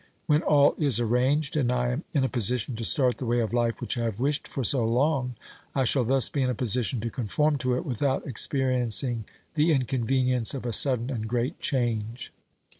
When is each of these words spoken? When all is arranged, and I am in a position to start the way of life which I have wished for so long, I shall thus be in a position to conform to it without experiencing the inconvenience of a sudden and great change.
When 0.25 0.41
all 0.41 0.73
is 0.79 0.99
arranged, 0.99 1.55
and 1.55 1.71
I 1.71 1.89
am 1.89 2.03
in 2.11 2.23
a 2.23 2.27
position 2.27 2.75
to 2.75 2.83
start 2.83 3.19
the 3.19 3.25
way 3.27 3.37
of 3.39 3.53
life 3.53 3.79
which 3.79 3.99
I 3.99 4.05
have 4.05 4.19
wished 4.19 4.47
for 4.47 4.63
so 4.63 4.83
long, 4.83 5.35
I 5.75 5.83
shall 5.83 6.03
thus 6.03 6.27
be 6.27 6.41
in 6.41 6.49
a 6.49 6.55
position 6.55 6.99
to 7.01 7.11
conform 7.11 7.59
to 7.59 7.75
it 7.75 7.85
without 7.85 8.25
experiencing 8.25 9.25
the 9.53 9.71
inconvenience 9.71 10.55
of 10.55 10.65
a 10.65 10.73
sudden 10.73 11.11
and 11.11 11.27
great 11.27 11.59
change. 11.59 12.33